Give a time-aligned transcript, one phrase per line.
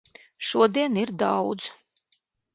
[0.51, 1.69] Šodien ir daudz.